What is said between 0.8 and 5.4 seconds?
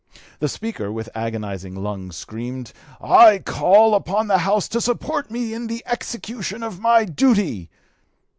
with agonizing lungs, screamed, 'I call upon the House to support